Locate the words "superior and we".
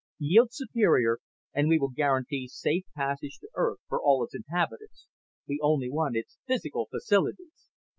0.51-1.77